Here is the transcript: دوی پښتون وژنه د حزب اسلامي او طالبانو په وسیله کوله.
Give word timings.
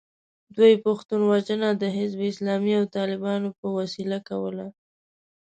دوی 0.57 0.73
پښتون 0.85 1.21
وژنه 1.31 1.69
د 1.73 1.83
حزب 1.97 2.19
اسلامي 2.31 2.73
او 2.79 2.85
طالبانو 2.97 3.49
په 3.59 3.67
وسیله 3.77 4.17
کوله. 4.29 4.67